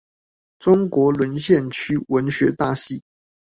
[0.57, 3.03] 中國淪陷區文學大系